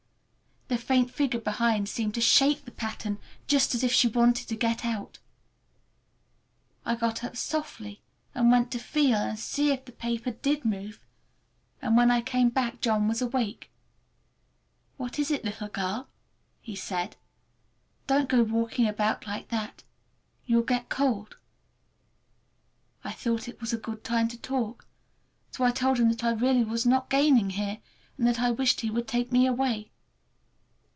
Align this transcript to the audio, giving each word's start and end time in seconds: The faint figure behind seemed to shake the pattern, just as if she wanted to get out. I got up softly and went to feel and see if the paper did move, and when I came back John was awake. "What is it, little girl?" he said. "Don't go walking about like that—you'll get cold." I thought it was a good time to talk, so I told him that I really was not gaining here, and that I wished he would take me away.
The 0.73 0.77
faint 0.77 1.11
figure 1.11 1.41
behind 1.41 1.89
seemed 1.89 2.13
to 2.13 2.21
shake 2.21 2.63
the 2.63 2.71
pattern, 2.71 3.19
just 3.45 3.75
as 3.75 3.83
if 3.83 3.91
she 3.91 4.07
wanted 4.07 4.47
to 4.47 4.55
get 4.55 4.85
out. 4.85 5.19
I 6.85 6.95
got 6.95 7.25
up 7.25 7.35
softly 7.35 8.01
and 8.33 8.49
went 8.49 8.71
to 8.71 8.79
feel 8.79 9.17
and 9.17 9.37
see 9.37 9.73
if 9.73 9.83
the 9.83 9.91
paper 9.91 10.31
did 10.31 10.63
move, 10.63 11.05
and 11.81 11.97
when 11.97 12.09
I 12.09 12.21
came 12.21 12.47
back 12.47 12.79
John 12.79 13.09
was 13.09 13.21
awake. 13.21 13.69
"What 14.95 15.19
is 15.19 15.29
it, 15.29 15.43
little 15.43 15.67
girl?" 15.67 16.07
he 16.61 16.73
said. 16.77 17.17
"Don't 18.07 18.29
go 18.29 18.41
walking 18.41 18.87
about 18.87 19.27
like 19.27 19.49
that—you'll 19.49 20.61
get 20.63 20.87
cold." 20.87 21.35
I 23.03 23.11
thought 23.11 23.49
it 23.49 23.59
was 23.59 23.73
a 23.73 23.77
good 23.77 24.05
time 24.05 24.29
to 24.29 24.37
talk, 24.37 24.87
so 25.51 25.65
I 25.65 25.71
told 25.71 25.99
him 25.99 26.07
that 26.11 26.23
I 26.23 26.31
really 26.31 26.63
was 26.63 26.85
not 26.85 27.09
gaining 27.09 27.49
here, 27.49 27.79
and 28.17 28.25
that 28.25 28.39
I 28.39 28.51
wished 28.51 28.79
he 28.79 28.89
would 28.89 29.09
take 29.09 29.33
me 29.33 29.45
away. 29.45 29.89